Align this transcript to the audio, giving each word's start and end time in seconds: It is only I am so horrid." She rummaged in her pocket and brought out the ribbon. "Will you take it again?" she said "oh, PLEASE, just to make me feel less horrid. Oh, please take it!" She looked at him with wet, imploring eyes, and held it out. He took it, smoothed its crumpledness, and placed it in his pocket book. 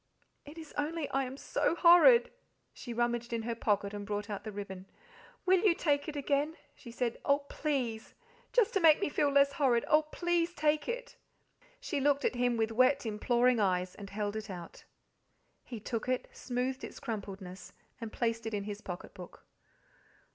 It 0.45 0.57
is 0.57 0.73
only 0.79 1.07
I 1.11 1.25
am 1.25 1.37
so 1.37 1.75
horrid." 1.75 2.31
She 2.73 2.91
rummaged 2.91 3.31
in 3.33 3.43
her 3.43 3.53
pocket 3.53 3.93
and 3.93 4.03
brought 4.03 4.31
out 4.31 4.43
the 4.43 4.51
ribbon. 4.51 4.87
"Will 5.45 5.59
you 5.59 5.75
take 5.75 6.07
it 6.09 6.15
again?" 6.15 6.55
she 6.73 6.89
said 6.89 7.19
"oh, 7.23 7.45
PLEASE, 7.51 8.15
just 8.51 8.73
to 8.73 8.79
make 8.79 8.99
me 8.99 9.09
feel 9.09 9.29
less 9.29 9.51
horrid. 9.53 9.85
Oh, 9.87 10.01
please 10.01 10.55
take 10.55 10.89
it!" 10.89 11.17
She 11.79 12.01
looked 12.01 12.25
at 12.25 12.33
him 12.33 12.57
with 12.57 12.71
wet, 12.71 13.05
imploring 13.05 13.59
eyes, 13.59 13.93
and 13.93 14.09
held 14.09 14.35
it 14.35 14.49
out. 14.49 14.85
He 15.63 15.79
took 15.79 16.09
it, 16.09 16.27
smoothed 16.33 16.83
its 16.83 16.99
crumpledness, 16.99 17.73
and 18.01 18.11
placed 18.11 18.47
it 18.47 18.55
in 18.55 18.63
his 18.63 18.81
pocket 18.81 19.13
book. 19.13 19.45